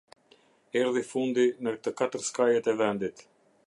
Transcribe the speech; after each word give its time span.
Erdhi 0.81 1.03
fundi 1.11 1.45
në 1.67 1.75
të 1.87 1.95
katër 2.01 2.27
skajet 2.31 2.73
e 2.75 2.79
vendit. 2.85 3.29